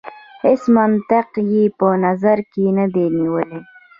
[0.43, 3.59] هیڅ منطق یې په نظر کې نه دی نیولی.